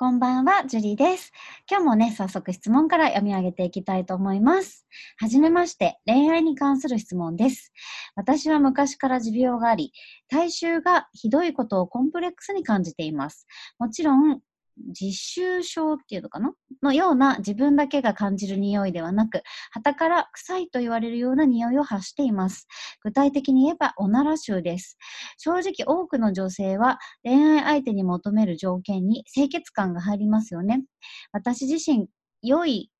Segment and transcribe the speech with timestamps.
[0.00, 1.32] こんばんは、ジュリーです。
[1.68, 4.86] 今日もね、早速質問から読み上げていきたいと思います。
[5.16, 7.72] はじめまして、恋愛に関する質問です。
[8.14, 9.92] 私は昔から持病があり、
[10.28, 13.48] 体臭がひどいことをコンプレックスに感じています。
[13.80, 14.40] もちろん、
[14.88, 16.52] 自臭症っていうのかな？
[16.82, 22.66] のような自分だけが感じる匂いではなく、旗から臭いと言われるような匂いを発しています。
[23.02, 24.96] 具体的に言えば、おなら臭です。
[25.38, 30.84] 正直多くの女性は恋愛相手に求める条件に清潔感が入りますよね。
[31.32, 32.08] 私自身、
[32.42, 32.90] 良い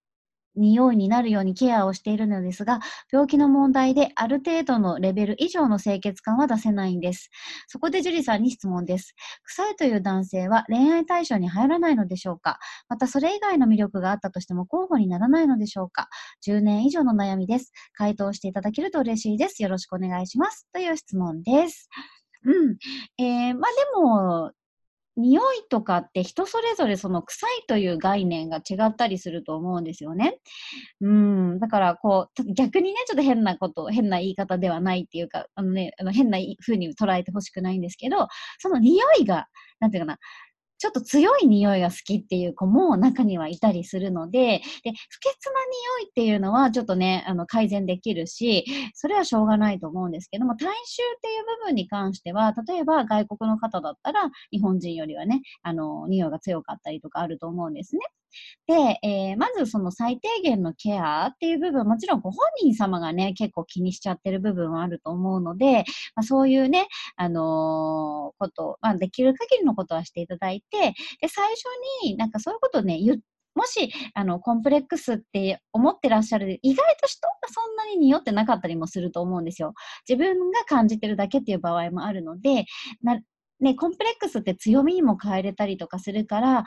[0.56, 2.80] 匂いになるようにケアをしているのですが、
[3.12, 7.30] 病気の問題である程度のレベル以上の清潔感は出せないんです。
[7.66, 9.14] そこで樹里さんに質問です。
[9.44, 12.58] 臭いという男性は恋愛対象に入らないのでしょうか？
[12.88, 16.08] またそれ以外の魅力があったとしても候補にならないのでしょうか
[16.46, 17.72] ?10 年以上の悩みです。
[17.92, 19.62] 回答していただけると嬉しいです。
[19.62, 20.66] よろしくお願いします。
[20.72, 21.88] という質問です。
[22.44, 22.76] うん。
[23.18, 24.52] えー、まあでも、
[25.18, 30.38] 匂いとかって人それぞれその臭いという概念が違ったりすると思うんですよね。
[31.00, 31.58] うん。
[31.58, 39.46] だからこう、逆にね、ちょっと変なこと、変な言い方ではないっていうか、あのね、あの変な風に捉えてほしくないんですけど、その匂いが、
[39.80, 40.18] なんていうかな、
[40.78, 45.52] ちょっと強い匂いが好きっていう子も中にはいたりするので、で、不潔な
[46.00, 58.00] 匂いっていうのはちょっとね、あの、改善できるし、それはしょうがないと思うんですけども、体臭っていう部分に関しては、例えば外国の方だったら、日本人よりはね、あの、匂いが強かったりとかあると思うんですね。
[58.66, 65.84] で、えー、まずその最低限のケアっていう部分、もちろんご本人様がね、結構気にしちゃってる部分はあると思うので、
[66.14, 71.64] まあ、そういうね、あのー、こと、まあ、できる限りのことはしていただいて、で、最初
[72.04, 73.22] になんかそういうことをね、言って、
[73.54, 79.74] もし、あの、コンプレックスって思ってらっしゃる、意外と人がそんなに匂ってなかったりもすると思うんですよ。
[80.08, 82.66] 自分が感じてるだけっていう場合もあるので、
[83.60, 86.64] ね、コンプレックスって強みにも変えれたりとかするから、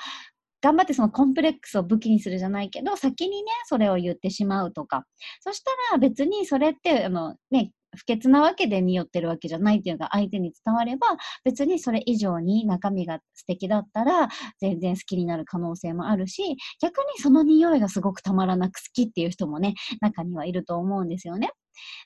[0.61, 5.05] 頑張ってそのコンプレックスを武器にするじゃないけど、先にね、それを言ってしまうとか。
[5.41, 11.07] そしたら別にそれって、あの、ね、不潔なわけで匂ってるわけじゃないっていうのが相手に伝われば、
[11.43, 14.29] 別にそれ以上に中身が素敵だったら、
[14.59, 21.51] 全然好きになる可能性もあるし、逆にその匂いがすごくたまらなく好きっていう人もね、中にはいると思うんですよね。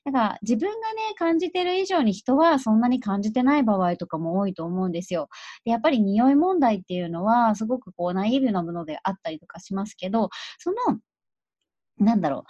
[0.06, 5.30] だから自分がね、感じてる以上に人はそんなに感じてない場合とかも多いと思うんですよ。
[5.66, 10.76] でやっぱり匂い問題っていうのはすごくこうナイーブなものであったりとかしますけど、その、
[11.98, 12.44] なんだろう、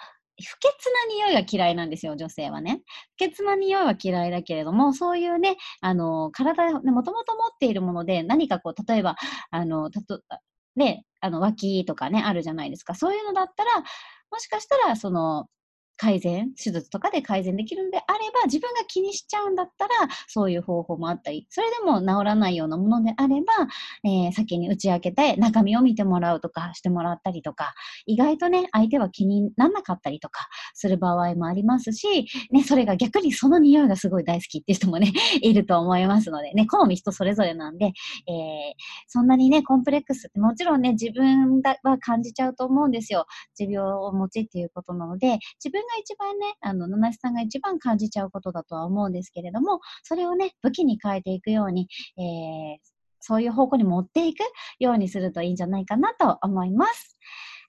[0.43, 2.81] 不潔な匂いが嫌いなんですよ、女性はね。
[3.13, 9.15] 不潔な匂いは嫌いだけれども、そういうね、あの、体、もともと持っているもので、何かこう、例えば、
[9.51, 10.21] あの、たと、
[10.75, 12.95] ね、あの、脇とかね、あるじゃないですか。
[12.95, 13.71] そういうのだったら、
[14.31, 15.47] もしかしたら、その、
[15.97, 19.93] 改善、手術とかで改善できるんであれば、自分が気にしちゃうんだったら、
[20.27, 23.53] そういう方法もあったり、それでも治らないようなものであれば、
[24.03, 27.73] えー、先に打ち明けて中身を見てもらうとかしてもらったりとか、
[28.05, 35.11] 意外とね、相手は気にならなかったりとかする場合もありますし、ね、それが逆にその匂いがすごい大好きっていう人もね、
[35.41, 37.93] いると思いますのでね、好み人それぞれなんで、えー、
[39.07, 43.25] そんなにね、コンプレックスってもちろんね、自分は感じちゃうと思うんですよ。
[43.55, 51.87] 持病を持ちっていうことなので、自分が一番ね、あの、七瀬さんが一番感じちゃうことだとは思うんですけれども、それをね、武器に変えていくように、
[52.17, 52.77] えー、
[53.19, 54.39] そういう方向に持っていく
[54.79, 57.17] ようにするといいんじゃないかなと思います。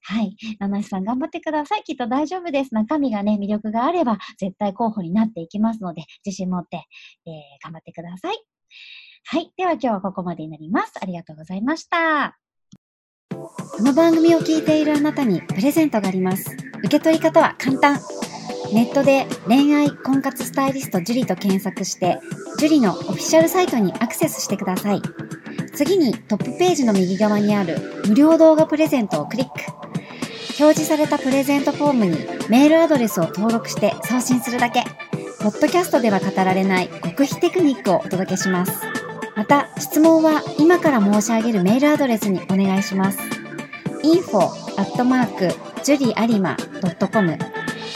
[0.03, 0.37] はい。
[0.61, 1.83] 七瀬さん頑張ってください。
[1.83, 2.75] きっと大丈夫です。
[2.75, 6.85] 中身がね、魅力があれば、絶対候補になっていきますので、自信持って、
[7.27, 7.33] えー、
[7.65, 8.45] 頑張ってください。
[9.25, 9.53] はい。
[9.57, 10.93] では今日はここまでになります。
[11.01, 12.39] ありがとうございました。
[13.31, 16.66] この番組を聞いているあなたにプレゼントがあります。
[16.79, 18.01] 受け取り方は簡単。
[18.73, 22.19] ネットで恋愛婚活スタイリスト樹と検索して、
[22.59, 25.03] 樹のオフィシャルサイトにアクセスしてください。
[25.75, 29.53] 次にトップページの右側にある無料動画プレゼントをクリック。
[30.59, 32.17] 表示されたプレゼントフォームに
[32.49, 34.85] メールアドレスを登録して送信するだけ。
[35.41, 38.73] ポッドキャストでは語られない極秘テクニックをお届けします。
[39.37, 43.19] また、質問は今から申し上げるメールアドレスにお願いします。
[44.03, 44.49] info
[45.87, 46.67] アットマーク
[47.07, 47.39] juriarima.com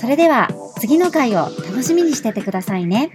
[0.00, 0.48] それでは、
[0.80, 3.10] 次の回を楽しみにしててくださいね。